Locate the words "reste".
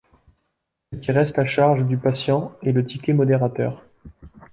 1.11-1.37